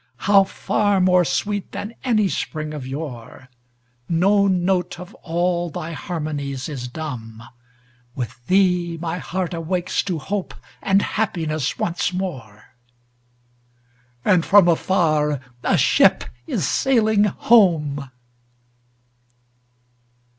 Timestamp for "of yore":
2.73-3.49